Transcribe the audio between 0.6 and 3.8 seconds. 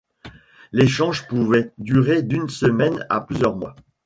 L’échange pouvait durer d’une semaine à plusieurs mois.